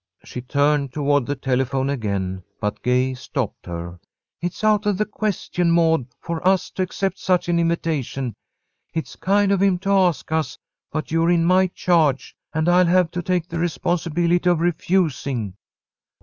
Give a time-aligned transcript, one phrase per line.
[0.23, 3.99] She turned toward the telephone again, but Gay stopped her.
[4.41, 8.33] "It's out of the question, Maud, for us to accept such an invitation.
[8.95, 10.57] It's kind of him to ask us,
[10.91, 15.53] but you're in my charge, and I'll have to take the responsibility of refusing."